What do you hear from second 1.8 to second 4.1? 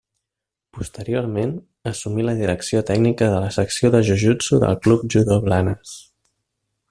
assumí la direcció tècnica de la secció de